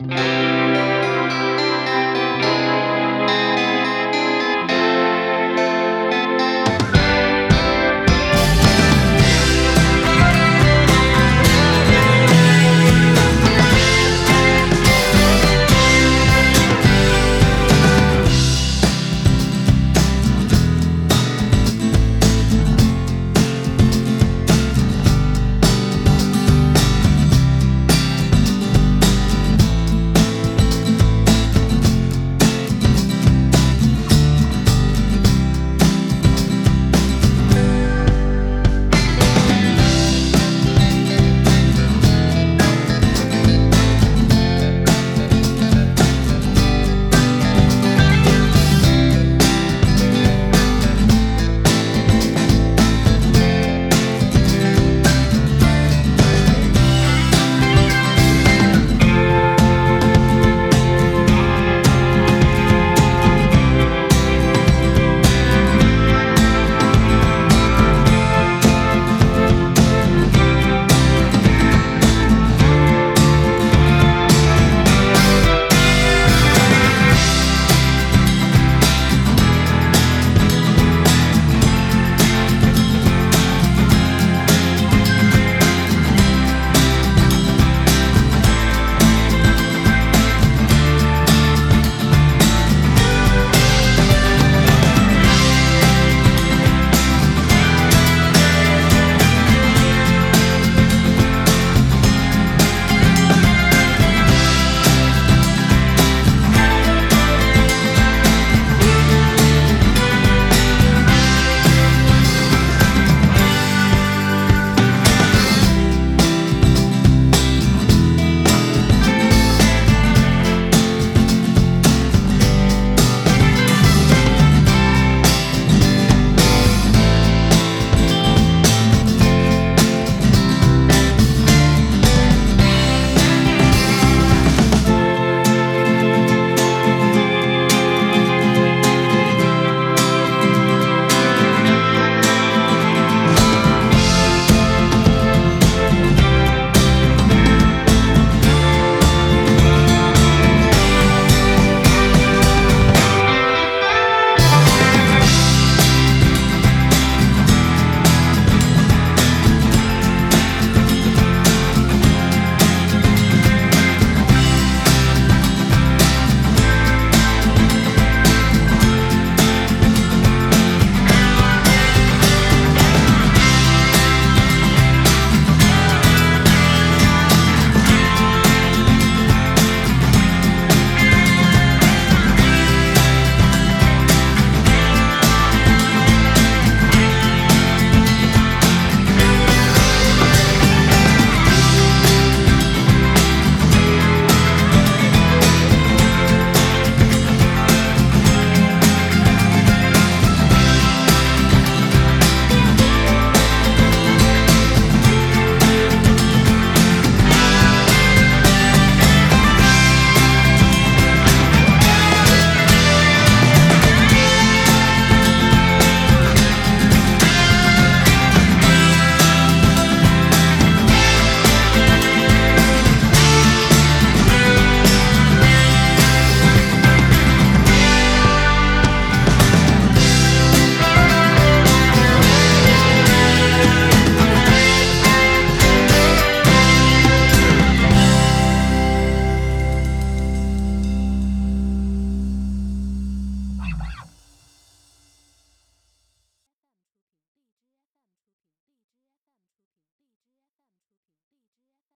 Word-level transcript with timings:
Música 0.00 0.59